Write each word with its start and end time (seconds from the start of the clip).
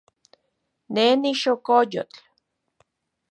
Ne 0.93 1.05
nixokoyotl. 1.21 2.19